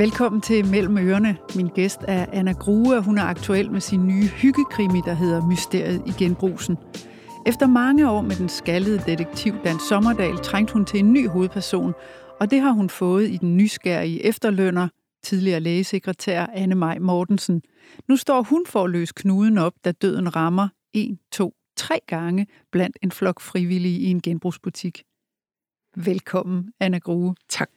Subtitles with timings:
[0.00, 1.36] Velkommen til Mellem Ørerne.
[1.56, 5.46] Min gæst er Anna Grue, og hun er aktuel med sin nye hyggekrimi, der hedder
[5.46, 6.76] Mysteriet i genbrusen.
[7.46, 11.92] Efter mange år med den skaldede detektiv Dan Sommerdal trængte hun til en ny hovedperson,
[12.40, 14.88] og det har hun fået i den nysgerrige efterlønner,
[15.22, 17.62] tidligere lægesekretær Anne Maj Mortensen.
[18.08, 22.46] Nu står hun for at løse knuden op, da døden rammer 1, 2, 3 gange
[22.72, 25.02] blandt en flok frivillige i en genbrugsbutik.
[25.96, 27.34] Velkommen, Anna Grue.
[27.48, 27.70] Tak.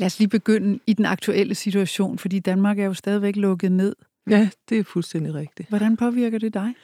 [0.00, 3.96] Lad os lige begynde i den aktuelle situation, fordi Danmark er jo stadigvæk lukket ned.
[4.30, 5.68] Ja, det er fuldstændig rigtigt.
[5.68, 6.74] Hvordan påvirker det dig?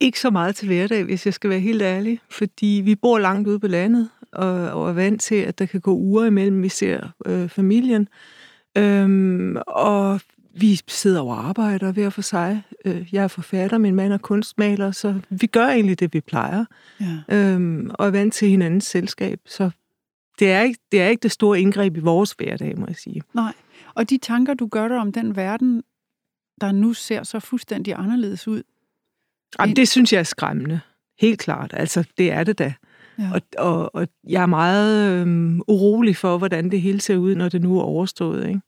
[0.00, 3.48] Ikke så meget til hverdag, hvis jeg skal være helt ærlig, fordi vi bor langt
[3.48, 6.68] ude på landet, og, og er vant til, at der kan gå uger imellem, vi
[6.68, 8.08] ser øh, familien.
[8.78, 10.20] Øhm, og
[10.54, 12.62] vi sidder og arbejder hver for sig.
[12.84, 16.64] Øh, jeg er forfatter, min mand er kunstmaler, så vi gør egentlig det, vi plejer.
[17.00, 17.36] Ja.
[17.36, 19.70] Øhm, og er vant til hinandens selskab, så
[20.38, 23.22] det er, ikke, det er ikke det store indgreb i vores hverdag, må jeg sige.
[23.34, 23.52] Nej,
[23.94, 25.82] og de tanker, du gør dig om den verden,
[26.60, 28.62] der nu ser så fuldstændig anderledes ud?
[29.58, 30.80] Jamen, det synes jeg er skræmmende.
[31.20, 31.70] Helt klart.
[31.74, 32.74] Altså, det er det da.
[33.18, 33.30] Ja.
[33.34, 37.48] Og, og, og jeg er meget øhm, urolig for, hvordan det hele ser ud, når
[37.48, 38.48] det nu er overstået.
[38.48, 38.60] Ikke?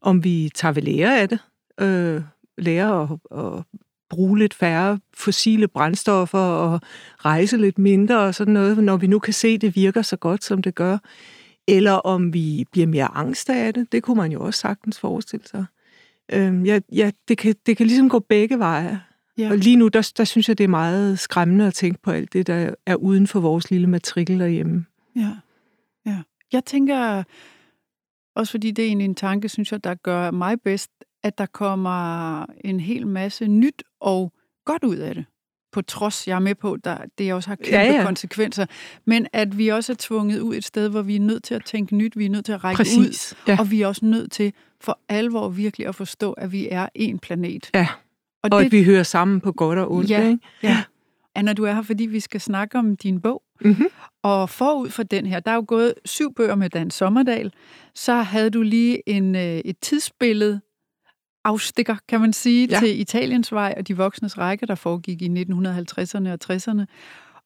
[0.00, 1.38] Om vi tager ved lære af det.
[1.80, 2.22] Øh,
[2.58, 3.64] lære at, at
[4.10, 6.80] bruge lidt færre fossile brændstoffer og
[7.18, 10.16] rejse lidt mindre og sådan noget, når vi nu kan se, at det virker så
[10.16, 10.98] godt, som det gør.
[11.68, 13.92] Eller om vi bliver mere angst af det.
[13.92, 15.64] Det kunne man jo også sagtens forestille sig.
[16.32, 19.00] Øhm, ja, ja, det, kan, det kan ligesom gå begge veje.
[19.38, 19.50] Ja.
[19.50, 22.32] Og lige nu, der, der synes jeg, det er meget skræmmende at tænke på alt
[22.32, 24.84] det, der er uden for vores lille matrikel derhjemme.
[25.16, 25.30] Ja,
[26.06, 26.22] ja.
[26.52, 27.22] Jeg tænker,
[28.34, 30.90] også fordi det er en, en tanke, synes jeg, der gør mig bedst,
[31.26, 34.32] at der kommer en hel masse nyt og
[34.64, 35.24] godt ud af det.
[35.72, 38.04] På trods, jeg er med på, at det også har kæmpe ja, ja.
[38.04, 38.66] konsekvenser.
[39.04, 41.64] Men at vi også er tvunget ud et sted, hvor vi er nødt til at
[41.64, 43.32] tænke nyt, vi er nødt til at række Præcis.
[43.32, 43.60] ud, ja.
[43.60, 47.18] og vi er også nødt til for alvor virkelig at forstå, at vi er en
[47.18, 47.70] planet.
[47.74, 47.88] Ja,
[48.42, 50.10] og, og det, at vi hører sammen på godt og ondt.
[50.10, 50.38] Ja, ikke?
[50.62, 50.82] ja.
[51.34, 53.42] Anna, du er her, fordi vi skal snakke om din bog.
[53.60, 53.86] Mm-hmm.
[54.22, 57.52] Og forud for den her, der er jo gået syv bøger med Dan Sommerdal.
[57.94, 60.60] Så havde du lige en, øh, et tidsbillede
[61.46, 62.78] afstikker, kan man sige, ja.
[62.78, 66.84] til Italiens vej og de voksnes række, der foregik i 1950'erne og 60'erne.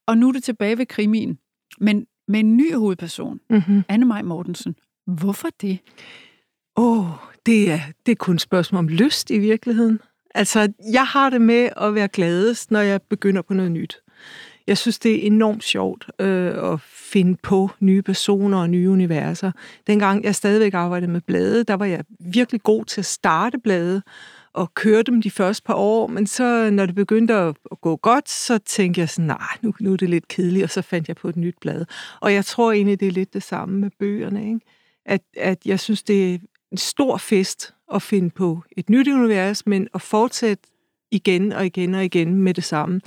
[0.07, 1.39] Og nu er det tilbage ved krimien,
[1.81, 3.83] men med en ny hovedperson, mm-hmm.
[3.89, 4.75] Anne Maj Mortensen.
[5.07, 5.79] Hvorfor det?
[6.77, 7.07] Åh, oh,
[7.47, 10.01] det er, det er kun et spørgsmål om lyst i virkeligheden.
[10.35, 14.01] Altså, jeg har det med at være gladest, når jeg begynder på noget nyt.
[14.71, 19.53] Jeg synes, det er enormt sjovt øh, at finde på nye personer og nye universer.
[19.87, 24.03] Dengang jeg stadigvæk arbejdede med blade, der var jeg virkelig god til at starte blade
[24.53, 28.29] og køre dem de første par år, men så når det begyndte at, gå godt,
[28.29, 31.17] så tænkte jeg sådan, nej, nu, nu er det lidt kedeligt, og så fandt jeg
[31.17, 31.85] på et nyt blad.
[32.21, 34.61] Og jeg tror egentlig, det er lidt det samme med bøgerne, ikke?
[35.07, 36.39] At, at jeg synes, det er
[36.73, 40.69] en stor fest at finde på et nyt univers, men at fortsætte
[41.11, 43.01] igen og igen og igen med det samme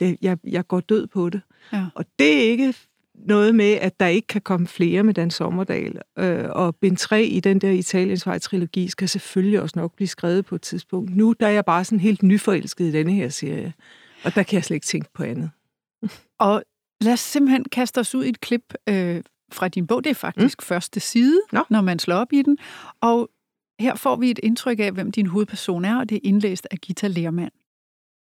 [0.00, 1.40] det, jeg, jeg går død på det.
[1.72, 1.86] Ja.
[1.94, 2.74] Og det er ikke
[3.14, 6.00] noget med, at der ikke kan komme flere med Dan Sommerdal.
[6.18, 10.44] Øh, og bind 3 i den der Italiens vej-trilogi skal selvfølgelig også nok blive skrevet
[10.44, 11.16] på et tidspunkt.
[11.16, 13.72] Nu der er jeg bare sådan helt nyforelsket i denne her serie.
[14.24, 15.50] Og der kan jeg slet ikke tænke på andet.
[16.38, 16.62] og
[17.00, 19.22] lad os simpelthen kaste os ud i et klip øh,
[19.52, 20.04] fra din bog.
[20.04, 20.64] Det er faktisk mm.
[20.64, 21.64] første side, Nå.
[21.70, 22.58] når man slår op i den.
[23.00, 23.30] Og
[23.80, 26.78] her får vi et indtryk af, hvem din hovedperson er, og det er indlæst af
[26.78, 27.52] Gita Lermand.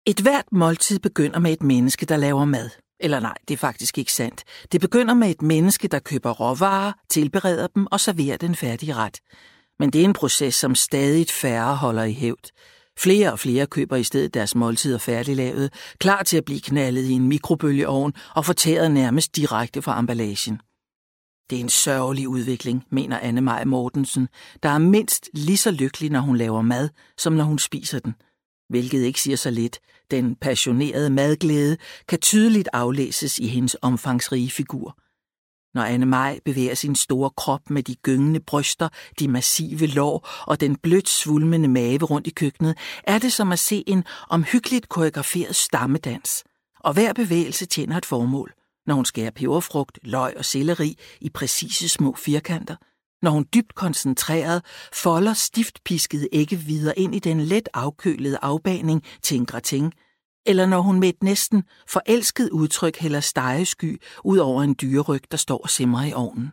[0.06, 2.70] Et hvert måltid begynder med et menneske, der laver mad.
[3.00, 4.44] Eller nej, det er faktisk ikke sandt.
[4.72, 9.20] Det begynder med et menneske, der køber råvarer, tilbereder dem og serverer den færdige ret.
[9.80, 12.52] Men det er en proces, som stadig færre holder i hævd.
[13.00, 17.12] Flere og flere køber i stedet deres måltider færdiglavet, klar til at blive knaldet i
[17.12, 20.62] en mikrobølgeovn og fortæret nærmest direkte fra emballagen.
[21.50, 24.28] Det er en sørgelig udvikling, mener Anne Maj Mortensen,
[24.64, 28.16] der er mindst lige så lykkelig, når hun laver mad, som når hun spiser den–
[28.72, 29.80] hvilket ikke siger så lidt.
[30.12, 31.78] Den passionerede madglæde
[32.08, 34.98] kan tydeligt aflæses i hendes omfangsrige figur.
[35.74, 38.90] Når Anne Maj bevæger sin store krop med de gyngende bryster,
[39.20, 43.60] de massive lår og den blødt svulmende mave rundt i køkkenet, er det som at
[43.60, 46.44] se en omhyggeligt koreograferet stammedans.
[46.80, 48.54] Og hver bevægelse tjener et formål.
[48.86, 52.76] Når hun skærer peberfrugt, løg og selleri i præcise små firkanter–
[53.22, 59.46] når hun dybt koncentreret folder stiftpiskede æggevider ind i den let afkølede afbaning til en
[59.46, 59.92] gratin,
[60.46, 65.38] eller når hun med et næsten forelsket udtryk hælder stegesky ud over en dyreryg, der
[65.38, 66.52] står og simrer i ovnen.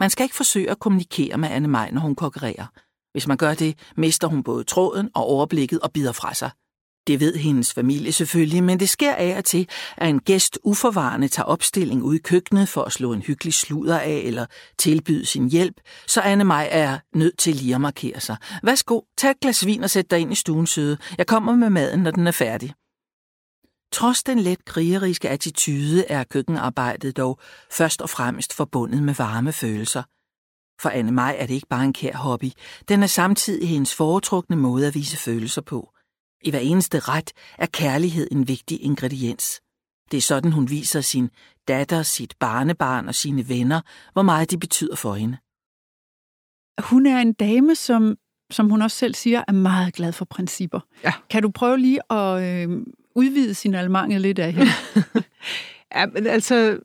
[0.00, 2.66] Man skal ikke forsøge at kommunikere med Anne Maj, når hun kokkerer.
[3.12, 6.50] Hvis man gør det, mister hun både tråden og overblikket og bider fra sig.
[7.06, 11.28] Det ved hendes familie selvfølgelig, men det sker af og til, at en gæst uforvarende
[11.28, 14.46] tager opstilling ude i køkkenet for at slå en hyggelig sludder af eller
[14.78, 18.36] tilbyde sin hjælp, så Anne Maj er nødt til lige at markere sig.
[18.62, 20.98] Værsgo, tag et glas vin og sæt dig ind i stuen søde.
[21.18, 22.74] Jeg kommer med maden, når den er færdig.
[23.92, 27.38] Trods den let krigeriske attitude er køkkenarbejdet dog
[27.70, 30.02] først og fremmest forbundet med varme følelser.
[30.80, 32.50] For Anne Maj er det ikke bare en kær hobby,
[32.88, 35.93] den er samtidig hendes foretrukne måde at vise følelser på.
[36.44, 39.60] I hver eneste ret er kærlighed en vigtig ingrediens.
[40.10, 41.30] Det er sådan, hun viser sin
[41.68, 43.80] datter, sit barnebarn og sine venner,
[44.12, 45.36] hvor meget de betyder for hende.
[46.80, 48.16] Hun er en dame, som,
[48.50, 50.80] som hun også selv siger, er meget glad for principper.
[51.04, 51.12] Ja.
[51.30, 54.72] Kan du prøve lige at øh, udvide sin almange lidt af hende?
[55.94, 56.78] ja, men altså,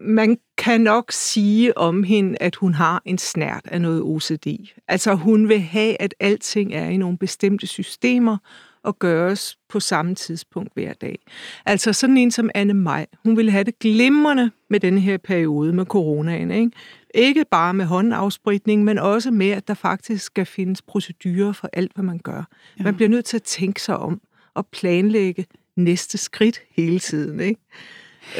[0.00, 4.46] man kan nok sige om hende, at hun har en snært af noget OCD.
[4.88, 8.36] Altså, hun vil have, at alting er i nogle bestemte systemer,
[8.82, 11.18] og gøres på samme tidspunkt hver dag.
[11.66, 15.72] Altså sådan en som Anne Maj, hun ville have det glimrende med denne her periode
[15.72, 16.50] med coronaen.
[16.50, 16.70] Ikke?
[17.14, 21.92] Ikke bare med håndafspritning, men også med, at der faktisk skal findes procedurer for alt,
[21.94, 22.48] hvad man gør.
[22.78, 22.84] Ja.
[22.84, 24.20] Man bliver nødt til at tænke sig om
[24.54, 25.46] og planlægge
[25.76, 27.40] næste skridt hele tiden.
[27.40, 27.60] Ikke?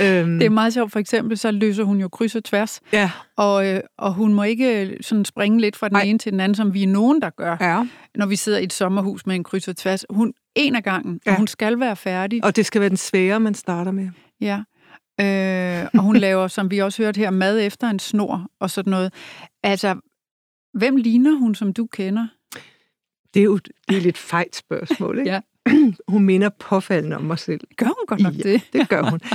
[0.00, 0.38] Øhm.
[0.38, 0.92] Det er meget sjovt.
[0.92, 2.80] For eksempel, så løser hun jo kryds og tværs.
[2.92, 3.10] Ja.
[3.36, 6.02] Og, øh, og hun må ikke øh, sådan springe lidt fra den Ej.
[6.02, 7.86] ene til den anden, som vi er nogen, der gør, ja.
[8.14, 10.04] når vi sidder i et sommerhus med en kryds og tværs.
[10.10, 11.30] Hun en af gangen, ja.
[11.30, 12.44] og hun skal være færdig.
[12.44, 14.08] Og det skal være den svære, man starter med.
[14.40, 14.62] Ja.
[15.20, 18.90] Øh, og hun laver, som vi også hørte her, mad efter en snor og sådan
[18.90, 19.12] noget.
[19.62, 19.96] Altså,
[20.74, 22.26] hvem ligner hun, som du kender?
[23.34, 25.30] Det er jo det er et lidt fejt spørgsmål, ikke?
[25.32, 25.40] ja.
[26.08, 27.60] hun minder påfaldende om mig selv.
[27.76, 28.62] Gør hun godt nok ja, det?
[28.72, 29.20] det gør hun.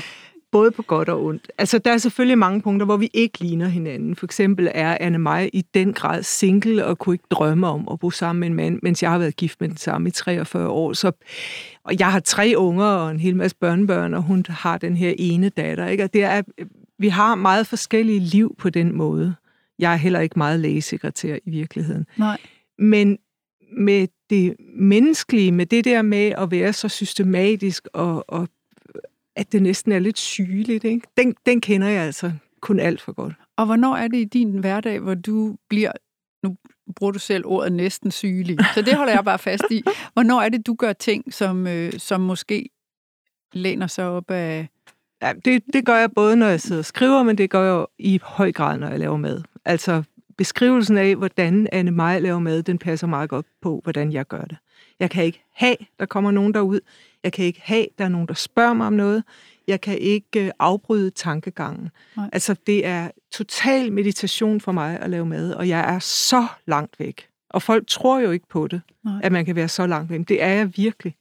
[0.54, 1.52] Både på godt og ondt.
[1.58, 4.16] Altså, der er selvfølgelig mange punkter, hvor vi ikke ligner hinanden.
[4.16, 8.00] For eksempel er Anne Maj i den grad single og kunne ikke drømme om at
[8.00, 10.70] bo sammen med en mand, mens jeg har været gift med den samme i 43
[10.70, 10.94] år.
[10.94, 11.12] Så,
[11.84, 15.14] og jeg har tre unger og en hel masse børnebørn, og hun har den her
[15.18, 15.88] ene datter.
[15.88, 16.04] Ikke?
[16.04, 16.42] Og det er,
[17.00, 19.36] vi har meget forskellige liv på den måde.
[19.80, 22.06] Jeg er heller ikke meget lægesekretær i virkeligheden.
[22.18, 22.38] Nej.
[22.80, 23.18] Men
[23.78, 28.48] med det menneskelige, med det der med at være så systematisk og, og
[29.36, 30.84] at det næsten er lidt sygeligt.
[30.84, 31.08] Ikke?
[31.18, 32.32] Den, den kender jeg altså
[32.62, 33.34] kun alt for godt.
[33.58, 35.92] Og hvornår er det i din hverdag, hvor du bliver,
[36.44, 36.56] nu
[36.96, 39.84] bruger du selv ordet næsten sygelig, så det holder jeg bare fast i.
[40.14, 42.70] Hvornår er det, du gør ting, som, øh, som måske
[43.54, 44.70] læner sig op af...
[45.22, 47.86] Ja, det, det gør jeg både, når jeg sidder og skriver, men det gør jeg
[48.00, 49.42] i høj grad, når jeg laver mad.
[49.66, 50.04] Altså,
[50.38, 54.42] beskrivelsen af, hvordan Anne Maj laver mad, den passer meget godt på, hvordan jeg gør
[54.42, 54.58] det.
[55.00, 56.80] Jeg kan ikke have, der kommer nogen derud.
[57.24, 59.24] Jeg kan ikke have, der er nogen, der spørger mig om noget.
[59.68, 61.90] Jeg kan ikke øh, afbryde tankegangen.
[62.18, 62.30] Nej.
[62.34, 67.00] Altså, det er total meditation for mig at lave mad, og jeg er så langt
[67.00, 67.28] væk.
[67.50, 69.20] Og folk tror jo ikke på det, Nej.
[69.24, 70.28] at man kan være så langt væk.
[70.28, 71.16] Det er jeg virkelig.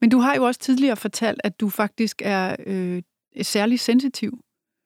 [0.00, 3.02] Men du har jo også tidligere fortalt, at du faktisk er øh,
[3.42, 4.38] særlig sensitiv.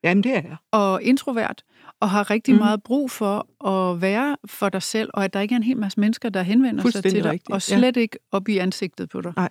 [0.04, 0.56] Jamen, det er jeg.
[0.72, 1.64] Og introvert
[2.00, 2.60] og har rigtig mm.
[2.60, 5.76] meget brug for at være for dig selv, og at der ikke er en hel
[5.76, 7.50] masse mennesker, der henvender sig til dig, rigtigt.
[7.50, 8.00] og slet ja.
[8.00, 9.32] ikke op i ansigtet på dig.
[9.36, 9.48] Nej.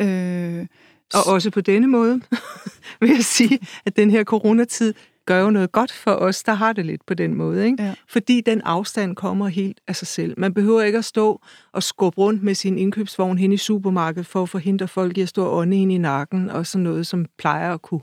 [0.00, 0.66] Øh,
[1.14, 2.20] og også på denne måde
[3.00, 4.94] vil jeg sige, at den her coronatid
[5.26, 7.66] gør jo noget godt for os, der har det lidt på den måde.
[7.66, 7.82] Ikke?
[7.82, 7.94] Ja.
[8.08, 10.34] Fordi den afstand kommer helt af sig selv.
[10.36, 11.40] Man behøver ikke at stå
[11.72, 15.28] og skubbe rundt med sin indkøbsvogn hen i supermarkedet for at forhindre folk i at
[15.28, 18.00] stå ånde ind i nakken, og sådan noget, som plejer at kunne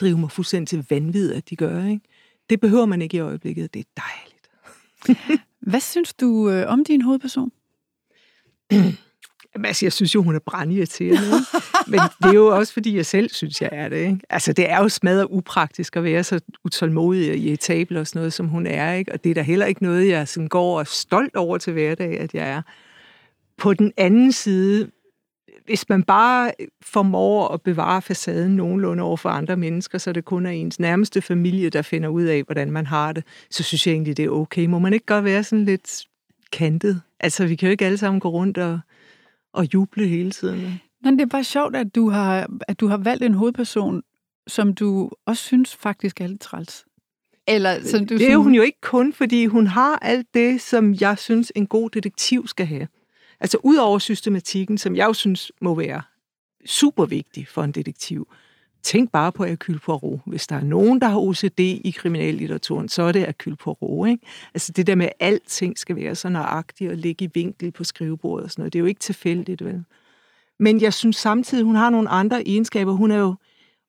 [0.00, 1.84] drive mig fuldstændig til vanvid, at de gør.
[1.84, 2.00] Ikke?
[2.50, 3.74] Det behøver man ikke i øjeblikket.
[3.74, 5.40] Det er dejligt.
[5.70, 7.52] Hvad synes du øh, om din hovedperson?
[9.54, 11.30] Jamen, altså, jeg synes jo, hun er brandirriterende.
[11.86, 13.96] Men det er jo også, fordi jeg selv synes, jeg er det.
[13.96, 14.18] Ikke?
[14.30, 18.32] Altså, det er jo smadret upraktisk at være så utålmodig og irritabel og sådan noget,
[18.32, 18.94] som hun er.
[18.94, 19.12] Ikke?
[19.12, 22.20] Og det er da heller ikke noget, jeg sådan går og stolt over til hverdag,
[22.20, 22.62] at jeg er.
[23.58, 24.90] På den anden side,
[25.64, 30.46] hvis man bare formår at bevare facaden nogenlunde over for andre mennesker, så det kun
[30.46, 33.92] er ens nærmeste familie, der finder ud af, hvordan man har det, så synes jeg
[33.92, 34.66] egentlig, det er okay.
[34.66, 36.04] Må man ikke godt være sådan lidt
[36.52, 37.00] kantet?
[37.20, 38.80] Altså, vi kan jo ikke alle sammen gå rundt og,
[39.54, 40.80] og juble hele tiden.
[41.02, 44.02] Men det er bare sjovt, at du, har, at du har valgt en hovedperson,
[44.46, 46.84] som du også synes faktisk er lidt træls.
[47.48, 50.94] Eller, som du det er hun jo ikke kun, fordi hun har alt det, som
[51.00, 52.88] jeg synes, en god detektiv skal have.
[53.40, 56.02] Altså ud over systematikken, som jeg jo synes må være
[56.66, 58.28] super vigtig for en detektiv.
[58.84, 60.20] Tænk bare på Hercule Poirot.
[60.26, 64.08] Hvis der er nogen, der har OCD i kriminallitteraturen, så er det Hercule Poirot.
[64.08, 64.26] Ikke?
[64.54, 67.84] Altså det der med, at alting skal være så nøjagtigt og ligge i vinkel på
[67.84, 68.72] skrivebordet og sådan noget.
[68.72, 69.84] Det er jo ikke tilfældigt, vel?
[70.58, 72.92] Men jeg synes samtidig, hun har nogle andre egenskaber.
[72.92, 73.34] Hun er jo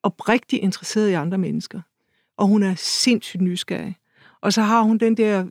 [0.03, 1.81] oprigtigt interesseret i andre mennesker.
[2.37, 3.95] Og hun er sindssygt nysgerrig.
[4.41, 5.45] Og så har hun den der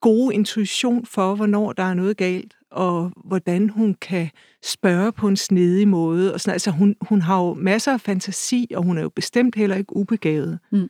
[0.00, 4.30] gode intuition for, hvornår der er noget galt, og hvordan hun kan
[4.62, 6.34] spørge på en snedig måde.
[6.34, 6.52] Og sådan.
[6.52, 9.96] Altså, hun, hun har jo masser af fantasi, og hun er jo bestemt heller ikke
[9.96, 10.58] ubegavet.
[10.72, 10.88] Mm.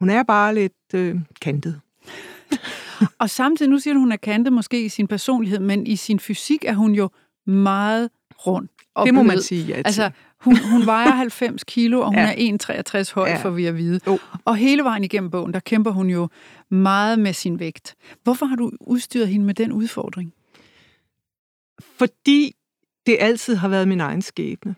[0.00, 1.80] Hun er bare lidt øh, kantet.
[3.20, 6.20] og samtidig, nu siger du, hun er kantet måske i sin personlighed, men i sin
[6.20, 7.10] fysik er hun jo
[7.46, 8.10] meget
[8.46, 8.68] rund.
[8.94, 9.32] Og det må blød.
[9.32, 9.74] man sige, ja.
[9.74, 10.10] Altså,
[10.40, 12.50] hun, hun vejer 90 kilo, og hun ja.
[12.50, 13.36] er 1,63 høj, ja.
[13.36, 14.00] for vi at vide.
[14.06, 14.18] Oh.
[14.44, 16.28] Og hele vejen igennem bogen, der kæmper hun jo
[16.70, 17.94] meget med sin vægt.
[18.24, 20.32] Hvorfor har du udstyret hende med den udfordring?
[21.80, 22.54] Fordi
[23.06, 24.74] det altid har været min egen skæbne.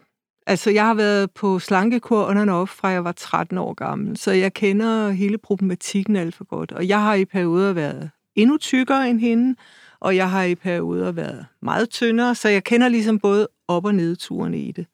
[0.47, 4.16] Altså, jeg har været på slankekur under og op, fra jeg var 13 år gammel,
[4.16, 6.73] så jeg kender hele problematikken alt for godt.
[6.73, 9.56] Og jeg har i perioder været endnu tykkere end hende,
[10.00, 13.94] og jeg har i perioder været meget tyndere, så jeg kender ligesom både op- og
[13.94, 14.87] nedturene i det.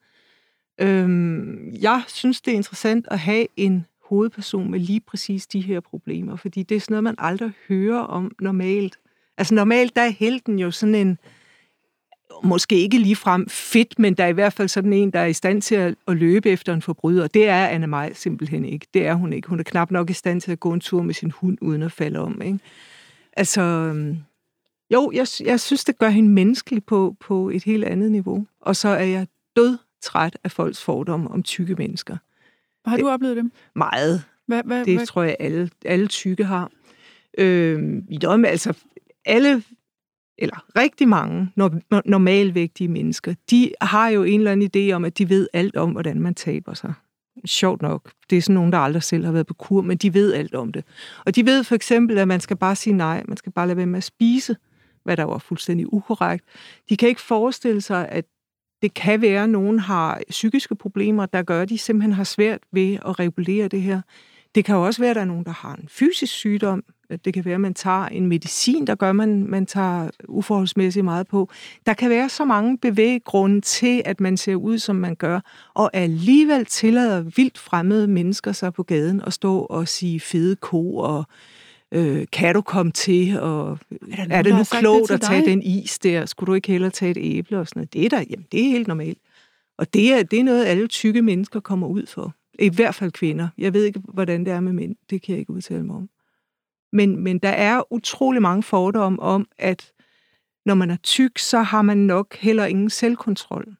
[0.81, 5.79] Øhm, jeg synes, det er interessant at have en hovedperson med lige præcis de her
[5.79, 8.99] problemer, fordi det er sådan noget, man aldrig hører om normalt.
[9.37, 11.17] Altså normalt, der er helten jo sådan en,
[12.43, 15.25] måske ikke lige frem fedt, men der er i hvert fald sådan en, der er
[15.25, 17.27] i stand til at, at løbe efter en forbryder.
[17.27, 18.87] Det er Anne Maj simpelthen ikke.
[18.93, 19.47] Det er hun ikke.
[19.47, 21.81] Hun er knap nok i stand til at gå en tur med sin hund, uden
[21.81, 22.41] at falde om.
[22.41, 22.59] Ikke?
[23.33, 24.17] Altså, øhm,
[24.93, 28.45] jo, jeg, jeg synes, det gør hende menneskelig på, på et helt andet niveau.
[28.61, 32.17] Og så er jeg død træt af folks fordomme om tykke mennesker.
[32.85, 33.51] Har du oplevet dem?
[33.75, 34.23] Meget.
[34.45, 35.05] Hvad, hvad, det hvad?
[35.05, 36.71] tror jeg, alle, alle tykke har.
[37.37, 38.01] Øh,
[38.45, 38.73] altså,
[39.25, 39.63] alle,
[40.41, 41.51] eller rigtig mange
[42.05, 45.91] normalvægtige mennesker, de har jo en eller anden idé om, at de ved alt om,
[45.91, 46.93] hvordan man taber sig.
[47.45, 48.11] Sjovt nok.
[48.29, 50.55] Det er sådan nogen, der aldrig selv har været på kur, men de ved alt
[50.55, 50.83] om det.
[51.25, 53.77] Og de ved for eksempel, at man skal bare sige nej, man skal bare lade
[53.77, 54.55] være med at spise,
[55.03, 56.45] hvad der var fuldstændig ukorrekt.
[56.89, 58.25] De kan ikke forestille sig, at
[58.81, 62.59] det kan være, at nogen har psykiske problemer, der gør, at de simpelthen har svært
[62.71, 64.01] ved at regulere det her.
[64.55, 66.83] Det kan også være, at der er nogen, der har en fysisk sygdom.
[67.25, 71.05] Det kan være, at man tager en medicin, der gør, at man, man tager uforholdsmæssigt
[71.05, 71.49] meget på.
[71.85, 75.39] Der kan være så mange bevæggrunde til, at man ser ud, som man gør,
[75.73, 80.95] og alligevel tillader vildt fremmede mennesker sig på gaden og stå og sige fede ko
[80.95, 81.23] og
[81.91, 85.45] øh, kan du komme til, og er, nogen, er det nu klogt det at tage
[85.45, 86.25] den is der?
[86.25, 87.93] Skulle du ikke hellere tage et æble og sådan noget?
[87.93, 89.17] Det er, der, jamen, det er helt normalt.
[89.77, 92.33] Og det er, det er noget, alle tykke mennesker kommer ud for.
[92.59, 93.47] I hvert fald kvinder.
[93.57, 94.95] Jeg ved ikke, hvordan det er med mænd.
[95.09, 96.09] Det kan jeg ikke udtale mig om.
[96.93, 99.91] Men, men der er utrolig mange fordomme om, at
[100.65, 103.75] når man er tyk, så har man nok heller ingen selvkontrol.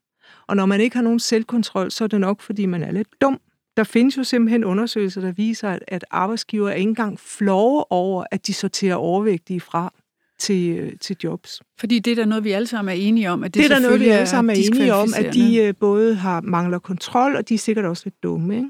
[0.47, 3.07] Og når man ikke har nogen selvkontrol, så er det nok, fordi man er lidt
[3.21, 3.39] dum.
[3.77, 8.47] Der findes jo simpelthen undersøgelser, der viser, at, at arbejdsgiver ikke engang flove over, at
[8.47, 9.93] de sorterer overvægtige fra
[10.39, 11.61] til, øh, til jobs.
[11.79, 13.75] Fordi det er der noget, vi alle sammen er enige om, at det, det er
[13.75, 17.35] der noget, vi alle sammen er enige om, at de øh, både har mangler kontrol,
[17.35, 18.55] og de er sikkert også lidt dumme.
[18.55, 18.69] Ikke?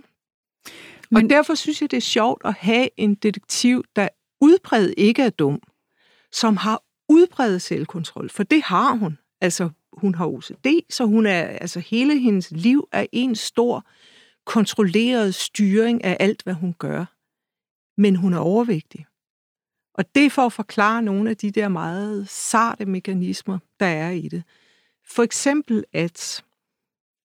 [1.12, 4.08] Men, og derfor synes jeg, det er sjovt at have en detektiv, der
[4.42, 5.62] udbredt ikke er dum,
[6.32, 9.18] som har udbredt selvkontrol, for det har hun.
[9.42, 13.86] Altså, hun har OCD, så hun er, altså hele hendes liv er en stor
[14.46, 17.06] kontrolleret styring af alt, hvad hun gør.
[18.02, 19.06] Men hun er overvægtig.
[19.94, 24.10] Og det er for at forklare nogle af de der meget sarte mekanismer, der er
[24.10, 24.44] i det.
[25.06, 26.44] For eksempel, at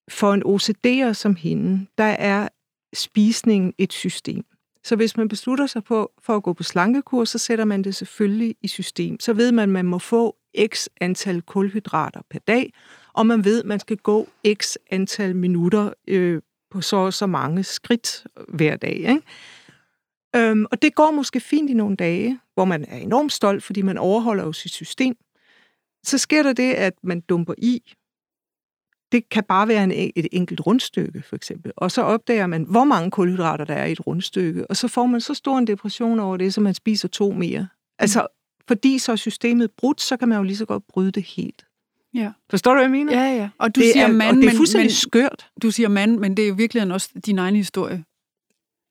[0.09, 2.49] for en OCD'er som hende, der er
[2.95, 4.45] spisningen et system.
[4.85, 7.95] Så hvis man beslutter sig på, for at gå på slankekur, så sætter man det
[7.95, 9.21] selvfølgelig i system.
[9.21, 10.37] Så ved man, at man må få
[10.67, 12.73] x antal kulhydrater per dag,
[13.13, 17.65] og man ved, at man skal gå x antal minutter øh, på så så mange
[17.65, 18.97] skridt hver dag.
[18.97, 19.21] Ikke?
[20.37, 23.83] Øhm, og det går måske fint i nogle dage, hvor man er enormt stolt, fordi
[23.83, 25.17] man overholder jo sit system.
[26.03, 27.95] Så sker der det, at man dumper i.
[29.15, 31.73] Det kan bare være en, et enkelt rundstykke, for eksempel.
[31.77, 34.67] Og så opdager man, hvor mange kulhydrater der er i et rundstykke.
[34.71, 37.69] Og så får man så stor en depression over det, så man spiser to mere.
[37.99, 38.27] Altså,
[38.69, 41.65] fordi så er systemet brudt, så kan man jo lige så godt bryde det helt.
[42.15, 42.33] Ja.
[42.51, 43.25] Forstår du, hvad jeg mener?
[43.25, 43.49] Ja, ja.
[43.59, 45.51] Og du det siger er, mand, og det er fuldstændig men, skørt.
[45.63, 48.05] Du siger mand, men det er jo virkelig også din egen historie.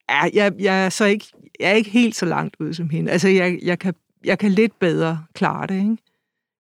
[0.09, 1.27] Ja, jeg, jeg, er så ikke,
[1.59, 3.11] jeg er ikke helt så langt ude som hende.
[3.11, 5.97] Altså, jeg, jeg, kan, jeg kan lidt bedre klare det, ikke?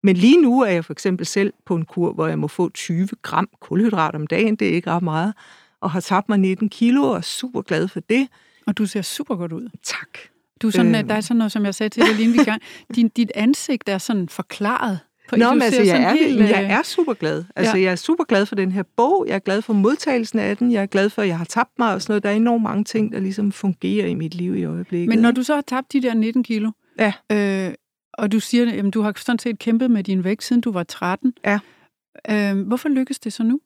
[0.03, 2.69] Men lige nu er jeg for eksempel selv på en kur, hvor jeg må få
[2.69, 4.55] 20 gram kulhydrat om dagen.
[4.55, 5.33] Det er ikke ret meget.
[5.81, 8.27] Og har tabt mig 19 kilo og er super glad for det.
[8.67, 9.69] Og du ser super godt ud.
[9.83, 10.19] Tak.
[10.61, 11.09] Du er sådan, øh.
[11.09, 12.61] der er sådan noget, som jeg sagde til dig lige vi gang.
[12.95, 14.99] Din, dit ansigt er sådan forklaret.
[15.29, 17.43] På Nå, men altså, jeg er, helt, jeg øh, er super glad.
[17.55, 17.83] Altså, ja.
[17.83, 19.25] jeg er super glad for den her bog.
[19.27, 20.71] Jeg er glad for modtagelsen af den.
[20.71, 22.23] Jeg er glad for, at jeg har tabt mig og sådan noget.
[22.23, 25.09] Der er enormt mange ting, der ligesom fungerer i mit liv i øjeblikket.
[25.09, 27.13] Men når du så har tabt de der 19 kilo, ja.
[27.31, 27.73] øh,
[28.13, 30.83] og du siger, at du har sådan set kæmpet med din vægt, siden du var
[30.83, 31.33] 13.
[31.45, 31.59] Ja.
[32.29, 33.59] Øh, hvorfor lykkes det så nu?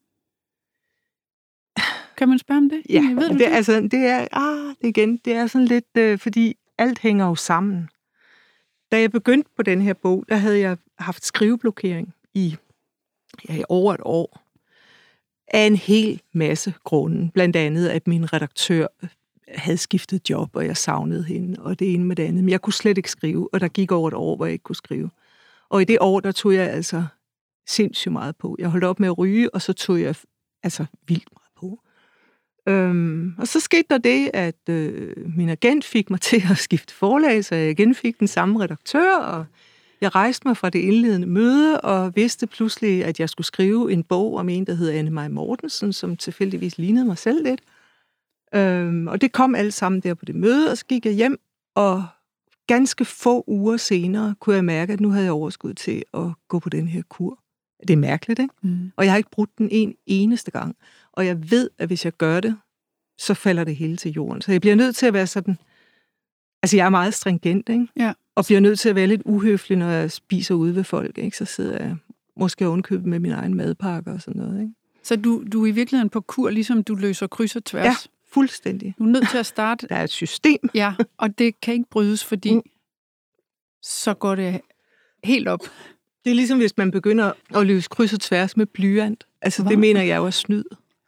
[2.18, 2.82] Kan man spørge om det?
[2.90, 3.46] Ja, Ved du det, det?
[3.46, 7.36] Altså, det er, ah, det igen, det er sådan lidt, øh, fordi alt hænger jo
[7.36, 7.90] sammen.
[8.92, 12.56] Da jeg begyndte på den her bog, der havde jeg haft skriveblokering i,
[13.50, 14.44] ja, i over et år.
[15.48, 17.32] Af en hel masse grunde.
[17.34, 18.88] Blandt andet, at min redaktør
[19.56, 22.44] havde skiftet job, og jeg savnede hende, og det ene med det andet.
[22.44, 24.64] Men jeg kunne slet ikke skrive, og der gik over et år, hvor jeg ikke
[24.64, 25.10] kunne skrive.
[25.70, 27.06] Og i det år, der tog jeg altså
[27.68, 28.56] sindssygt meget på.
[28.60, 30.16] Jeg holdt op med at ryge, og så tog jeg
[30.64, 31.80] altså vildt meget på.
[32.68, 36.94] Øhm, og så skete der det, at øh, min agent fik mig til at skifte
[36.94, 39.46] forlag, så jeg igen fik den samme redaktør, og
[40.02, 44.04] jeg rejste mig fra det indledende møde, og vidste pludselig, at jeg skulle skrive en
[44.04, 47.62] bog om en, der hedder Anne-Marie Mortensen, som tilfældigvis lignede mig selv lidt.
[48.56, 51.40] Øhm, og det kom alt sammen der på det møde, og så gik jeg hjem,
[51.76, 52.06] og
[52.68, 56.60] ganske få uger senere kunne jeg mærke, at nu havde jeg overskud til at gå
[56.60, 57.40] på den her kur.
[57.82, 58.54] Det er mærkeligt, ikke?
[58.62, 58.92] Mm.
[58.96, 60.76] Og jeg har ikke brugt den en eneste gang.
[61.12, 62.58] Og jeg ved, at hvis jeg gør det,
[63.18, 64.42] så falder det hele til jorden.
[64.42, 65.58] Så jeg bliver nødt til at være sådan...
[66.64, 67.88] Altså, jeg er meget stringent, ikke?
[67.96, 68.14] Ja.
[68.36, 71.38] Og bliver nødt til at være lidt uhøflig, når jeg spiser ude ved folk, ikke?
[71.38, 71.96] Så sidder jeg
[72.38, 74.74] måske ovenkøbet med min egen madpakke og sådan noget, ikke?
[75.04, 77.86] Så du, du er i virkeligheden på kur, ligesom du løser kryds og tværs?
[77.86, 77.96] Ja,
[78.34, 78.96] fuldstændig.
[78.98, 79.88] Du er nødt til at starte...
[79.88, 80.70] Der er et system.
[80.74, 82.62] Ja, og det kan ikke brydes, fordi mm.
[83.82, 84.62] så går det
[85.24, 85.60] helt op.
[86.26, 89.28] Det er ligesom, hvis man begynder at løse kryds og tværs med blyant.
[89.42, 89.70] Altså, Hvor?
[89.70, 90.64] det mener jeg jo er snyd.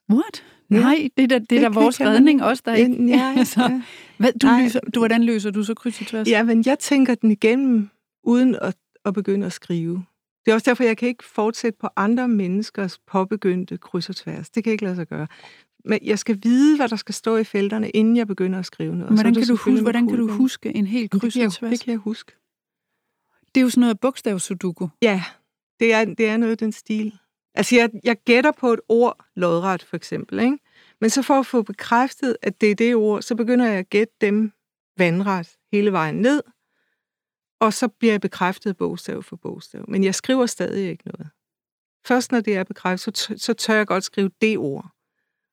[0.10, 0.44] What?
[0.72, 0.80] Ja.
[0.80, 3.06] Nej, det er da, det er da vores redning også, der ikke...
[3.06, 3.82] Ja, ja, altså, ja.
[4.18, 6.28] Hvad, du, løser, du, hvordan løser du så kryds og tværs?
[6.28, 7.90] Ja, men jeg tænker den igennem,
[8.24, 10.04] uden at, at begynde at skrive.
[10.46, 14.50] Det er også derfor, jeg kan ikke fortsætte på andre menneskers påbegyndte kryds og tværs.
[14.50, 15.28] Det kan jeg ikke lade sig gøre.
[15.86, 18.96] Men jeg skal vide, hvad der skal stå i felterne, inden jeg begynder at skrive
[18.96, 19.14] noget.
[19.14, 21.72] Hvordan, kan du, huske, hvordan kan du huske en helt kryds og tværs?
[21.72, 22.32] Det kan jeg huske.
[23.56, 24.88] Det er jo sådan noget bogstavsudoku.
[25.02, 25.24] Ja,
[25.80, 27.14] det er, det er noget af den stil.
[27.56, 30.58] Altså, jeg, jeg gætter på et ord, lodret for eksempel, ikke?
[31.02, 33.90] Men så for at få bekræftet, at det er det ord, så begynder jeg at
[33.90, 34.52] gætte dem
[34.98, 36.42] vandret hele vejen ned,
[37.60, 39.86] og så bliver jeg bekræftet bogstav for bogstav.
[39.88, 41.30] Men jeg skriver stadig ikke noget.
[42.06, 44.92] Først når det er bekræftet, så, så tør jeg godt skrive det ord.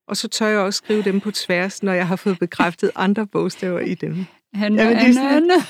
[0.07, 3.27] Og så tør jeg også skrive dem på tværs, når jeg har fået bekræftet andre
[3.27, 4.27] bogstaver i dem.
[4.55, 5.49] Han, ja, det, er sådan,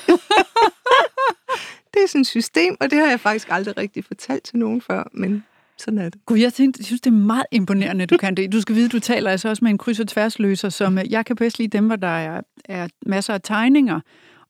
[1.93, 4.81] det er sådan et system, og det har jeg faktisk aldrig rigtig fortalt til nogen
[4.81, 5.43] før, men
[5.77, 6.25] sådan er det.
[6.25, 8.51] Gud, jeg, tænkte, jeg synes, det er meget imponerende, du kan det.
[8.51, 11.35] Du skal vide, du taler altså også med en kryds- og tværsløser, som jeg kan
[11.35, 13.99] bedst lide dem, hvor der er, er masser af tegninger,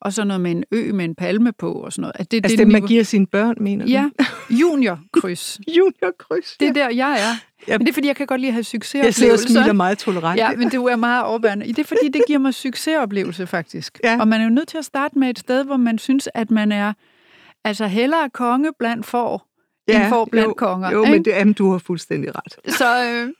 [0.01, 2.15] og så noget med en ø med en palme på og sådan noget.
[2.15, 3.91] At det, altså det, det man giver sine børn, mener du?
[3.91, 4.09] Ja,
[4.49, 5.59] juniorkryds.
[5.77, 7.47] juniorkryds, Det er der, jeg er.
[7.67, 7.77] Ja.
[7.77, 9.25] Men det er, fordi jeg kan godt lide at have succesoplevelser.
[9.27, 10.39] Jeg ser og smiler meget tolerant.
[10.39, 11.67] Ja, men det er meget overbærende.
[11.67, 13.99] Det er, fordi det giver mig succesoplevelse, faktisk.
[14.03, 14.19] Ja.
[14.19, 16.51] Og man er jo nødt til at starte med et sted, hvor man synes, at
[16.51, 16.93] man er
[17.63, 19.47] altså hellere konge blandt får,
[19.87, 20.91] ja, end får blandt jo, konger.
[20.91, 21.11] Jo, ikke?
[21.11, 22.73] men det, jamen, du har fuldstændig ret.
[22.73, 23.33] Så øh,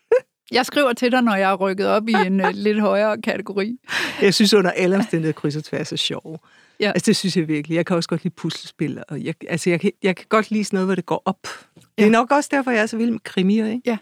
[0.52, 3.78] jeg skriver til dig, når jeg er rykket op i en øh, lidt højere kategori.
[4.22, 6.40] Jeg synes under alle omstændigheder, kryds og tværs er sjov.
[6.80, 6.92] Ja.
[6.92, 7.76] Altså, det synes jeg virkelig.
[7.76, 10.64] Jeg kan også godt lide puslespil, og jeg, altså, jeg, kan, jeg kan godt lide
[10.64, 11.48] sådan noget, hvor det går op.
[11.76, 11.82] Ja.
[11.98, 13.82] Det er nok også derfor, jeg er så vild med krimier, ikke?
[13.86, 13.98] Ja,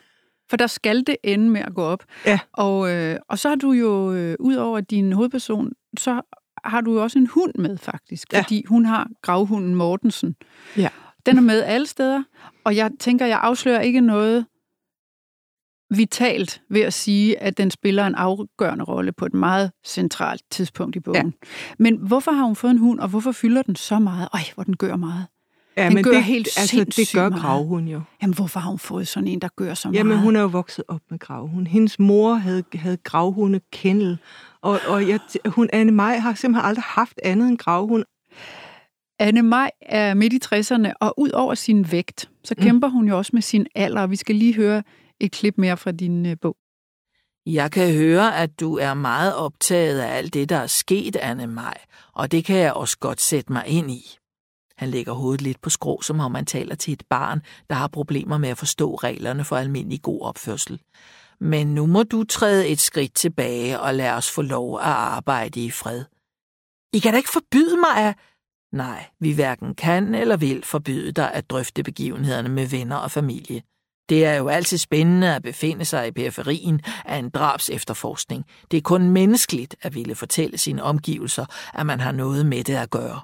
[0.49, 2.03] for der skal det ende med at gå op.
[2.25, 2.39] Ja.
[2.53, 6.21] Og, øh, og så har du jo, øh, ud over din hovedperson, så
[6.63, 8.33] har du jo også en hund med, faktisk.
[8.33, 8.41] Ja.
[8.41, 10.35] Fordi hun har gravhunden Mortensen.
[10.77, 10.89] Ja.
[11.25, 12.23] Den er med alle steder,
[12.63, 14.45] og jeg tænker, jeg afslører ikke noget
[15.89, 20.95] vitalt ved at sige, at den spiller en afgørende rolle på et meget centralt tidspunkt
[20.95, 21.33] i bogen.
[21.43, 21.47] Ja.
[21.79, 24.29] Men hvorfor har hun fået en hund, og hvorfor fylder den så meget?
[24.33, 25.25] Øj, hvor den gør meget.
[25.77, 28.01] Ja, Den men gør det, helt altså, det gør gravhund jo.
[28.21, 29.97] Jamen, hvorfor har hun fået sådan en, der gør så meget?
[29.97, 31.67] Jamen, hun er jo vokset op med gravhund.
[31.67, 34.17] Hendes mor havde, havde gravhunde kendel,
[34.61, 38.03] og, og jeg, hun, Anne Maj har simpelthen aldrig haft andet end gravhund.
[39.19, 43.17] Anne Maj er midt i 60'erne, og ud over sin vægt, så kæmper hun jo
[43.17, 44.83] også med sin alder, og vi skal lige høre
[45.19, 46.57] et klip mere fra din øh, bog.
[47.45, 51.47] Jeg kan høre, at du er meget optaget af alt det, der er sket, Anne
[51.47, 51.77] Maj,
[52.13, 54.17] og det kan jeg også godt sætte mig ind i.
[54.77, 57.87] Han lægger hovedet lidt på skrå, som om man taler til et barn, der har
[57.87, 60.81] problemer med at forstå reglerne for almindelig god opførsel.
[61.39, 65.65] Men nu må du træde et skridt tilbage og lade os få lov at arbejde
[65.65, 66.05] i fred.
[66.93, 68.15] I kan da ikke forbyde mig at...
[68.71, 73.61] Nej, vi hverken kan eller vil forbyde dig at drøfte begivenhederne med venner og familie.
[74.09, 78.45] Det er jo altid spændende at befinde sig i periferien af en drabs efterforskning.
[78.71, 82.75] Det er kun menneskeligt at ville fortælle sine omgivelser, at man har noget med det
[82.75, 83.21] at gøre.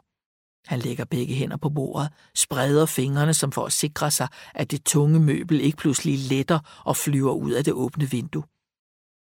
[0.68, 4.84] Han lægger begge hænder på bordet, spreder fingrene som for at sikre sig, at det
[4.84, 8.44] tunge møbel ikke pludselig letter og flyver ud af det åbne vindue.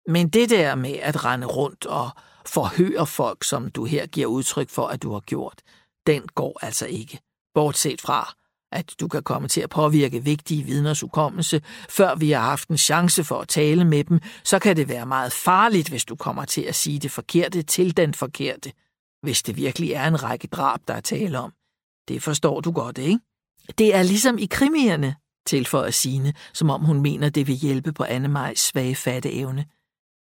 [0.09, 2.11] Men det der med at rende rundt og
[2.47, 5.63] forhøre folk, som du her giver udtryk for, at du har gjort,
[6.07, 7.21] den går altså ikke.
[7.55, 8.35] Bortset fra,
[8.77, 12.79] at du kan komme til at påvirke vigtige vidners hukommelse, før vi har haft en
[12.79, 16.45] chance for at tale med dem, så kan det være meget farligt, hvis du kommer
[16.45, 18.73] til at sige det forkerte til den forkerte,
[19.23, 21.53] hvis det virkelig er en række drab, der er tale om.
[22.09, 23.19] Det forstår du godt, ikke?
[23.79, 25.17] Det er ligesom i krimierne.
[25.47, 29.65] tilføjer Sine, som om hun mener, det vil hjælpe på Annemajs svage fatteevne.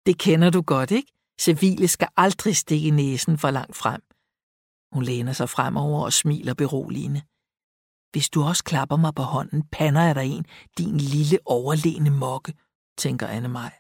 [0.06, 1.12] Det kender du godt, ikke?
[1.42, 4.02] Civile skal aldrig stikke næsen for langt frem.
[4.92, 7.22] Hun læner sig fremover og smiler beroligende.
[8.14, 10.46] Hvis du også klapper mig på hånden, pander jeg dig en,
[10.78, 12.54] din lille overlegne mokke,
[12.98, 13.72] tænker Anne Maj.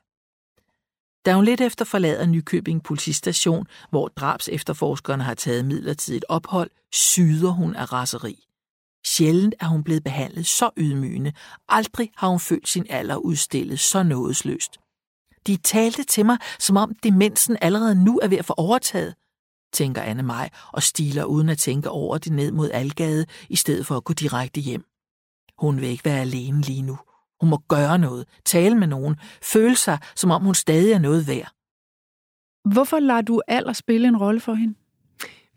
[1.26, 7.50] Da hun lidt efter forlader Nykøbing politistation, hvor drabs efterforskerne har taget midlertidigt ophold, syder
[7.50, 8.44] hun af raseri.
[9.06, 11.34] Sjældent er hun blevet behandlet så ydmygende.
[11.70, 14.78] Aldrig har hun følt sin alder udstillet så nådesløst.
[15.48, 19.16] De talte til mig, som om demensen allerede nu er ved at få overtaget,
[19.74, 23.86] tænker Anne Maj og stiler uden at tænke over det ned mod Algade, i stedet
[23.86, 24.86] for at gå direkte hjem.
[25.58, 26.98] Hun vil ikke være alene lige nu.
[27.40, 31.28] Hun må gøre noget, tale med nogen, føle sig, som om hun stadig er noget
[31.28, 31.52] værd.
[32.74, 34.76] Hvorfor lader du alder spille en rolle for hende?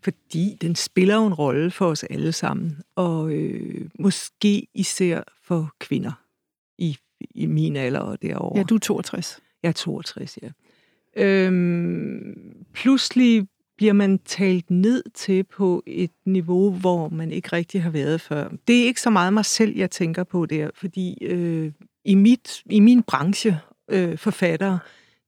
[0.03, 5.71] Fordi den spiller jo en rolle for os alle sammen, og øh, måske især for
[5.79, 6.11] kvinder
[6.77, 6.97] i,
[7.35, 8.57] i min alder og derovre.
[8.57, 9.39] Ja, du er 62.
[9.63, 10.49] Jeg er 62, ja.
[11.15, 13.47] Øhm, pludselig
[13.77, 18.49] bliver man talt ned til på et niveau, hvor man ikke rigtig har været før.
[18.67, 21.71] Det er ikke så meget mig selv, jeg tænker på der, fordi øh,
[22.05, 23.59] i, mit, i min branche,
[23.89, 24.79] øh, forfattere,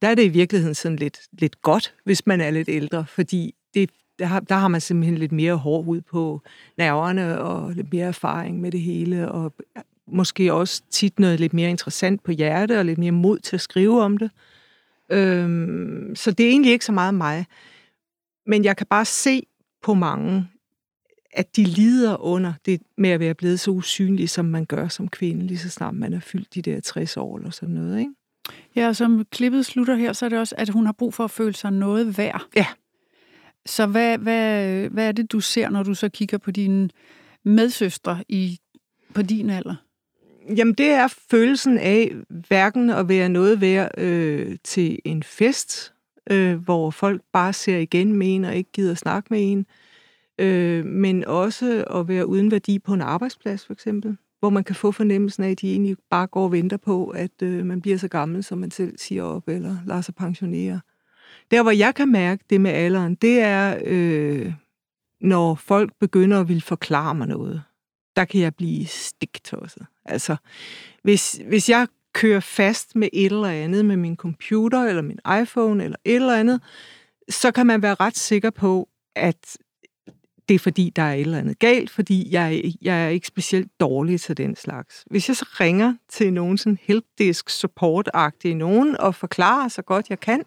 [0.02, 3.56] der er det i virkeligheden sådan lidt, lidt godt, hvis man er lidt ældre, fordi
[3.74, 6.42] det, der, har, der har man simpelthen lidt mere hård ud på
[6.78, 9.54] nerverne og lidt mere erfaring med det hele, og
[10.08, 13.62] måske også tit noget lidt mere interessant på hjerte og lidt mere mod til at
[13.62, 14.32] skrive om det.
[15.10, 17.46] Øhm, så det er egentlig ikke så meget mig.
[18.46, 19.44] Men jeg kan bare se
[19.82, 20.48] på mange,
[21.32, 25.08] at de lider under det med at være blevet så usynlig, som man gør som
[25.08, 28.12] kvinde, lige så snart man er fyldt de der 60 år eller sådan noget, ikke?
[28.76, 31.24] Ja, og som klippet slutter her, så er det også, at hun har brug for
[31.24, 32.46] at føle sig noget værd.
[32.56, 32.66] Ja.
[33.66, 36.90] Så hvad, hvad, hvad er det, du ser, når du så kigger på dine
[37.44, 38.60] medsøstre i,
[39.14, 39.76] på din alder?
[40.56, 45.94] Jamen, det er følelsen af hverken at være noget værd øh, til en fest,
[46.32, 49.66] øh, hvor folk bare ser igen med en og ikke gider snakke med en,
[50.40, 54.76] øh, men også at være uden værdi på en arbejdsplads, for eksempel, hvor man kan
[54.76, 57.98] få fornemmelsen af, at de egentlig bare går og venter på, at øh, man bliver
[57.98, 60.80] så gammel, som man selv siger op, eller lader sig pensionere.
[61.52, 64.54] Der, hvor jeg kan mærke det med alderen, det er, øh,
[65.22, 67.62] når folk begynder at ville forklare mig noget.
[68.16, 69.86] Der kan jeg blive stigtosset.
[70.06, 70.36] Altså,
[71.04, 75.84] hvis, hvis jeg kører fast med et eller andet, med min computer, eller min iPhone,
[75.84, 76.62] eller et eller andet,
[77.30, 79.58] så kan man være ret sikker på, at
[80.50, 83.80] det er fordi, der er et eller andet galt, fordi jeg, jeg er ikke specielt
[83.80, 85.04] dårlig til den slags.
[85.10, 90.20] Hvis jeg så ringer til nogen sådan helpdesk support-agtig nogen og forklarer så godt jeg
[90.20, 90.44] kan,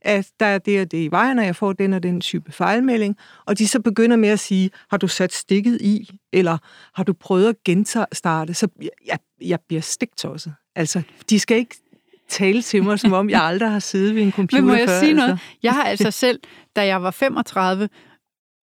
[0.00, 2.52] at der er det og det i vejen, og jeg får den og den type
[2.52, 6.58] fejlmelding, og de så begynder med at sige, har du sat stikket i, eller
[6.94, 8.68] har du prøvet at gentarte, så
[9.06, 10.54] jeg, jeg bliver stiktosset.
[10.76, 11.76] Altså, de skal ikke
[12.28, 14.88] tale til mig, som om jeg aldrig har siddet ved en computer Men må jeg
[14.88, 15.30] før, sige noget?
[15.30, 15.44] Altså.
[15.62, 16.40] Jeg har altså selv,
[16.76, 17.88] da jeg var 35,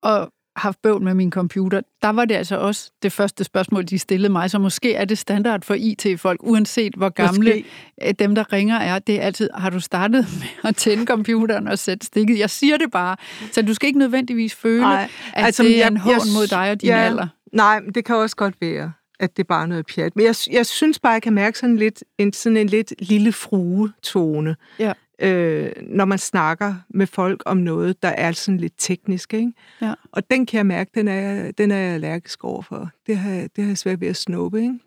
[0.03, 3.99] og haft bøvl med min computer, der var det altså også det første spørgsmål, de
[3.99, 7.65] stillede mig, så måske er det standard for IT-folk, uanset hvor gamle måske.
[8.03, 8.99] Øh, dem, der ringer er.
[8.99, 12.39] Det er altid, har du startet med at tænde computeren og sætte stikket?
[12.39, 13.17] Jeg siger det bare,
[13.53, 16.71] så du skal ikke nødvendigvis føle, Ej, at altså, det er en hån mod dig
[16.71, 17.27] og din ja, alder.
[17.53, 20.17] Nej, det kan også godt være at det er bare noget pjat.
[20.17, 23.33] Men jeg, jeg synes bare, jeg kan mærke sådan, lidt, en, sådan en lidt lille
[23.33, 24.93] frue-tone, ja.
[25.23, 29.35] Øh, når man snakker med folk om noget, der er sådan lidt teknisk.
[29.35, 29.53] Ikke?
[29.83, 29.95] Ja.
[30.13, 32.91] Og den kan jeg mærke, den er, den er jeg allergisk overfor.
[33.07, 34.63] Det har, det har jeg svært ved at snuppe.
[34.63, 34.79] Ikke?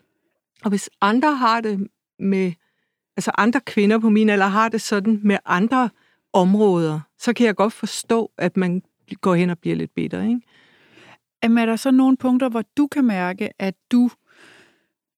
[0.64, 2.52] Og hvis andre har det med,
[3.16, 5.90] altså andre kvinder på min alder har det sådan med andre
[6.32, 8.82] områder, så kan jeg godt forstå, at man
[9.20, 10.22] går hen og bliver lidt bitter.
[10.22, 10.40] Ikke?
[11.42, 14.10] Jamen, er der så nogle punkter, hvor du kan mærke, at du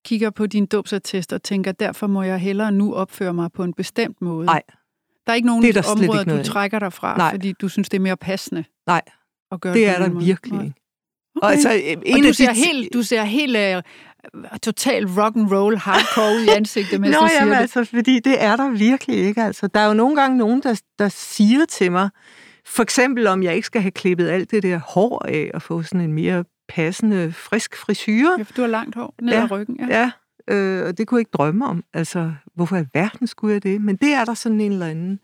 [0.05, 3.75] kigger på din dåbsattest og tænker, derfor må jeg hellere nu opføre mig på en
[3.75, 4.47] bestemt måde?
[4.47, 4.63] Nej.
[5.27, 7.31] Der er ikke nogen det er områder, ikke du trækker dig fra, Nej.
[7.31, 8.65] fordi du synes, det er mere passende?
[8.87, 9.03] Nej,
[9.53, 10.25] at gøre det er der måde.
[10.25, 10.75] virkelig ikke.
[11.37, 11.47] Okay.
[11.47, 11.71] Og, altså,
[12.05, 12.55] en og du, ser de...
[12.55, 17.21] helt, du ser helt uh, total rock and roll hardcore ud i ansigtet, mens Nå,
[17.21, 17.61] du siger jamen, det.
[17.61, 19.43] altså, fordi det er der virkelig ikke.
[19.43, 22.09] Altså, der er jo nogle gange nogen, der, der siger til mig,
[22.67, 25.83] for eksempel om jeg ikke skal have klippet alt det der hår af og få
[25.83, 28.29] sådan en mere passende, frisk frisyr.
[28.39, 29.77] Ja, for du har langt hår ned ja, ad ryggen.
[29.81, 30.11] Ja, ja
[30.51, 31.85] øh, og det kunne jeg ikke drømme om.
[31.93, 33.81] Altså, hvorfor i verden skulle jeg det?
[33.81, 35.21] Men det er der sådan en eller anden,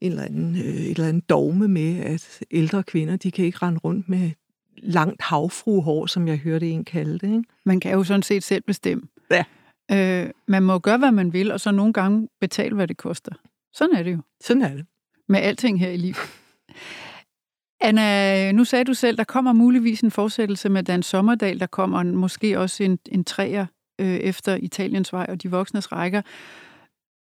[0.00, 3.58] en eller anden, øh, et eller andet dogme med, at ældre kvinder, de kan ikke
[3.58, 4.30] rende rundt med
[4.76, 7.22] langt havfruhår, som jeg hørte en kalde det.
[7.36, 7.44] Ikke?
[7.64, 9.02] Man kan jo sådan set selv bestemme.
[9.30, 9.44] Ja.
[9.92, 13.32] Øh, man må gøre, hvad man vil, og så nogle gange betale, hvad det koster.
[13.72, 14.18] Sådan er det jo.
[14.40, 14.86] Sådan er det.
[15.28, 16.16] Med alting her i livet.
[17.80, 22.02] Anna, nu sagde du selv, der kommer muligvis en fortsættelse med Dan Sommerdal, der kommer
[22.02, 23.66] måske også en, en træer
[23.98, 26.22] øh, efter Italiens vej og de voksnes rækker,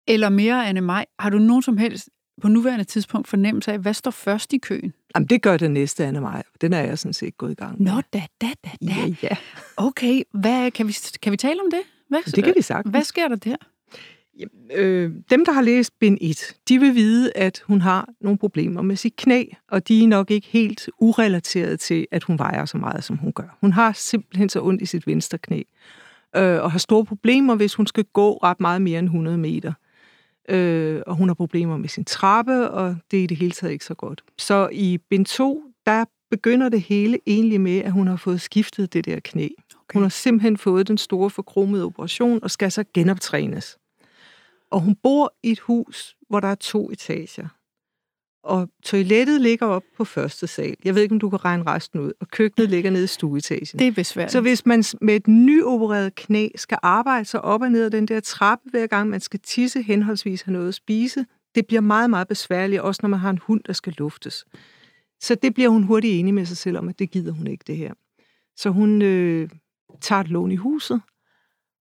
[0.08, 2.08] eller mere Anne Maj, har du nogen som helst
[2.42, 4.92] på nuværende tidspunkt fornemmelse af, hvad står først i køen?
[5.14, 6.42] Jamen, det gør det næste, Anne Maj.
[6.60, 7.92] Den er jeg sådan set gået i gang med.
[7.92, 8.92] Nå, da, da, da, da.
[8.94, 9.36] Ja, ja.
[9.76, 11.80] Okay, hvad, kan, vi, kan vi tale om det?
[12.08, 12.90] Hvad, det kan vi sagt.
[12.90, 13.56] Hvad sker der der?
[14.74, 18.82] øh, dem, der har læst bind 1, de vil vide, at hun har nogle problemer
[18.82, 22.78] med sit knæ, og de er nok ikke helt urelateret til, at hun vejer så
[22.78, 23.58] meget, som hun gør.
[23.60, 25.62] Hun har simpelthen så ondt i sit venstre knæ,
[26.36, 29.72] øh, og har store problemer, hvis hun skal gå ret meget mere end 100 meter.
[30.48, 33.72] Øh, og hun har problemer med sin trappe, og det er i det hele taget
[33.72, 34.24] ikke så godt.
[34.38, 38.92] Så i bind 2, der begynder det hele egentlig med, at hun har fået skiftet
[38.92, 39.44] det der knæ.
[39.44, 39.94] Okay.
[39.94, 43.78] Hun har simpelthen fået den store forkromede operation og skal så genoptrænes.
[44.70, 47.48] Og hun bor i et hus, hvor der er to etager.
[48.42, 50.76] Og toilettet ligger op på første sal.
[50.84, 52.12] Jeg ved ikke, om du kan regne resten ud.
[52.20, 53.78] Og køkkenet ligger nede i stueetagen.
[53.78, 54.32] Det er besværligt.
[54.32, 58.06] Så hvis man med et nyopereret knæ skal arbejde sig op og ned ad den
[58.06, 62.10] der trappe, hver gang man skal tisse, henholdsvis have noget at spise, det bliver meget,
[62.10, 64.44] meget besværligt, også når man har en hund, der skal luftes.
[65.20, 67.64] Så det bliver hun hurtigt enig med sig selv om, at det gider hun ikke,
[67.66, 67.94] det her.
[68.56, 69.50] Så hun øh,
[70.00, 71.00] tager et lån i huset,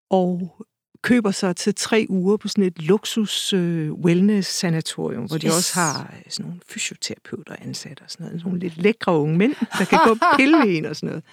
[0.09, 0.65] og
[1.05, 5.31] køber sig til tre uger på sådan et luksus øh, wellness-sanatorium, yes.
[5.31, 8.39] hvor de også har øh, sådan nogle fysioterapeuter ansat og sådan noget.
[8.39, 11.09] Sådan nogle lidt lækre unge mænd, der kan gå og pille ved en og sådan
[11.09, 11.23] noget.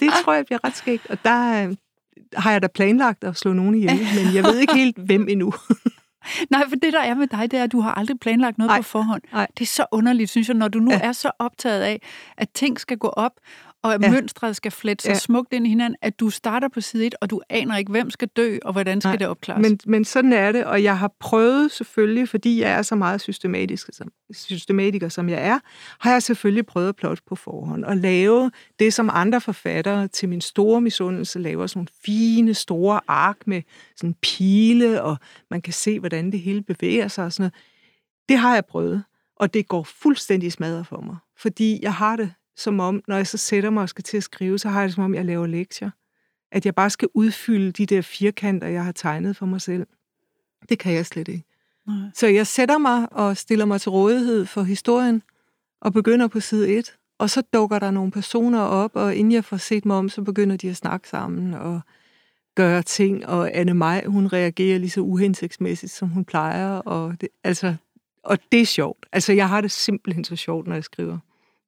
[0.00, 1.76] Det tror jeg bliver ret skægt, og der øh,
[2.34, 5.54] har jeg da planlagt at slå nogen ihjel, men jeg ved ikke helt, hvem endnu.
[6.50, 8.70] Nej, for det der er med dig, det er, at du har aldrig planlagt noget
[8.70, 8.78] Ej.
[8.78, 9.22] på forhånd.
[9.32, 9.46] Ej.
[9.58, 11.00] Det er så underligt, synes jeg, når du nu ja.
[11.00, 12.02] er så optaget af,
[12.36, 13.32] at ting skal gå op,
[13.86, 14.10] og at ja.
[14.10, 15.18] mønstret skal flette sig ja.
[15.18, 18.10] smukt ind i hinanden, at du starter på side 1, og du aner ikke, hvem
[18.10, 19.62] skal dø, og hvordan skal Nej, det opklares.
[19.62, 23.20] Men, men sådan er det, og jeg har prøvet selvfølgelig, fordi jeg er så meget
[23.20, 25.58] systematisk, som, systematiker, som jeg er,
[25.98, 30.28] har jeg selvfølgelig prøvet at plotte på forhånd, og lave det, som andre forfattere til
[30.28, 33.62] min store misundelse laver, sådan nogle fine, store ark med
[33.96, 35.16] sådan pile, og
[35.50, 37.54] man kan se, hvordan det hele bevæger sig og sådan noget.
[38.28, 39.04] Det har jeg prøvet,
[39.36, 43.26] og det går fuldstændig smadret for mig, fordi jeg har det som om, når jeg
[43.26, 45.24] så sætter mig og skal til at skrive, så har jeg det som om, jeg
[45.24, 45.90] laver lektier.
[46.52, 49.86] At jeg bare skal udfylde de der firkanter, jeg har tegnet for mig selv.
[50.68, 51.44] Det kan jeg slet ikke.
[51.86, 52.10] Nej.
[52.14, 55.22] Så jeg sætter mig og stiller mig til rådighed for historien,
[55.80, 56.96] og begynder på side 1.
[57.18, 60.22] Og så dukker der nogle personer op, og inden jeg får set mig om, så
[60.22, 61.80] begynder de at snakke sammen og
[62.54, 63.26] gøre ting.
[63.26, 66.68] Og Anne Maj, hun reagerer lige så uhensigtsmæssigt, som hun plejer.
[66.68, 67.74] Og det, altså,
[68.22, 69.06] og det er sjovt.
[69.12, 71.18] Altså, jeg har det simpelthen så sjovt, når jeg skriver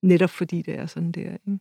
[0.03, 1.33] netop fordi det er sådan, det er.
[1.33, 1.59] Ikke?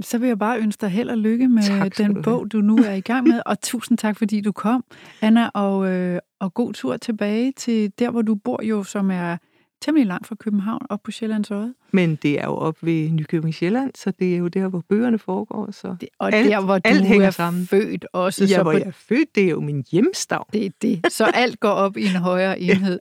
[0.00, 2.76] Så vil jeg bare ønske dig held og lykke med tak, den bog, du nu
[2.76, 4.84] er i gang med, og tusind tak, fordi du kom,
[5.20, 9.36] Anna, og, øh, og god tur tilbage til der, hvor du bor jo, som er
[9.80, 11.74] temmelig langt fra København, op på Sjællands Øde.
[11.92, 15.18] Men det er jo op ved Nykøbing Sjælland, så det er jo der, hvor bøgerne
[15.18, 15.70] foregår.
[15.70, 17.66] Så det, og alt, der, hvor du alt hænger er sammen.
[17.66, 18.44] født også.
[18.44, 20.46] Ja, så hvor på, jeg er født, det er jo min hjemstav.
[20.52, 21.12] Det er det.
[21.12, 23.00] Så alt går op i en højere enhed.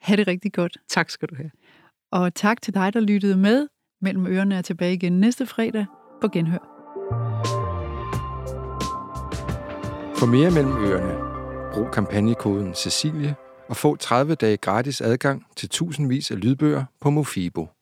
[0.00, 0.76] Ha' det rigtig godt.
[0.88, 1.50] Tak skal du have.
[2.16, 3.66] Og tak til dig, der lyttede med.
[4.02, 5.86] Mellem ørerne er tilbage igen næste fredag
[6.20, 6.58] på Genhør.
[10.18, 11.14] For mere mellem ørerne,
[11.74, 13.34] brug kampagnekoden Cecilie
[13.68, 17.75] og få 30 dage gratis adgang til tusindvis af lydbøger på Mofibo.